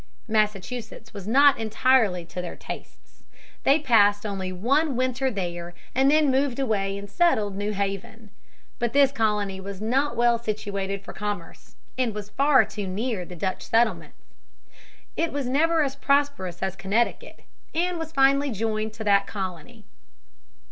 [0.27, 3.21] Massachusetts was not entirely to their tastes.
[3.65, 8.31] They passed only one winter there and then moved away and settled New Haven.
[8.79, 12.31] But this colony was not well situated for commerce, and was
[12.67, 14.71] too near the Dutch settlements (p.
[15.21, 15.29] 41).
[15.29, 17.41] It was never as prosperous as Connecticut
[17.75, 19.85] and was finally joined to that colony.